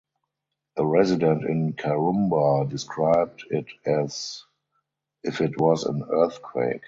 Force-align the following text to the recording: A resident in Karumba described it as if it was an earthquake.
A 0.77 0.83
resident 0.83 1.43
in 1.43 1.73
Karumba 1.73 2.67
described 2.67 3.45
it 3.51 3.67
as 3.85 4.43
if 5.23 5.41
it 5.41 5.61
was 5.61 5.83
an 5.83 6.03
earthquake. 6.09 6.79